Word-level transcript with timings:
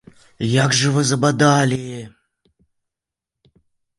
Як 0.51 0.71
жа 0.77 0.89
вы 0.95 1.03
забадалі! 1.09 1.79